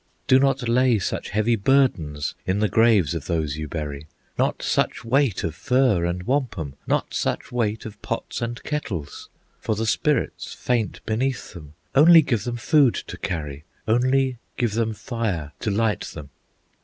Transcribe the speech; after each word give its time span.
"Do 0.25 0.39
not 0.39 0.67
lay 0.67 0.97
such 0.97 1.29
heavy 1.29 1.55
burdens 1.55 2.33
In 2.47 2.57
the 2.57 2.67
graves 2.67 3.13
of 3.13 3.27
those 3.27 3.57
you 3.57 3.67
bury, 3.67 4.07
Not 4.35 4.63
such 4.63 5.05
weight 5.05 5.43
of 5.43 5.53
furs 5.53 6.09
and 6.09 6.23
wampum, 6.23 6.73
Not 6.87 7.13
such 7.13 7.51
weight 7.51 7.85
of 7.85 8.01
pots 8.01 8.41
and 8.41 8.63
kettles, 8.63 9.29
For 9.59 9.75
the 9.75 9.85
spirits 9.85 10.53
faint 10.55 11.05
beneath 11.05 11.53
them. 11.53 11.75
Only 11.93 12.23
give 12.23 12.45
them 12.45 12.57
food 12.57 12.95
to 12.95 13.15
carry, 13.17 13.63
Only 13.87 14.39
give 14.57 14.73
them 14.73 14.95
fire 14.95 15.51
to 15.59 15.69
light 15.69 16.01
them. 16.01 16.31